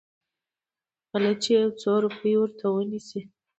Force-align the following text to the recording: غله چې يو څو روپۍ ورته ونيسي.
غله 1.09 1.31
چې 1.43 1.49
يو 1.61 1.69
څو 1.81 1.91
روپۍ 2.03 2.33
ورته 2.37 2.65
ونيسي. 2.69 3.21